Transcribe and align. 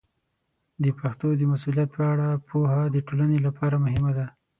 د 0.83 0.85
پښتو 0.99 1.27
د 1.35 1.41
مسوولیت 1.51 1.89
په 1.95 2.03
اړه 2.13 2.27
پوهه 2.47 2.81
د 2.93 2.97
ټولنې 3.07 3.37
لپاره 3.47 3.75
مهمه 3.85 4.11
ده. 4.17 4.25